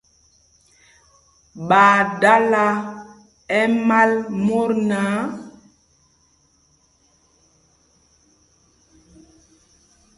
[1.67, 2.63] Ɓaa dala
[3.59, 4.11] ɛmal
[4.45, 5.11] mot náǎ.